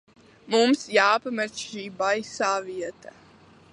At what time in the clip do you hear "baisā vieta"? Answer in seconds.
2.01-3.15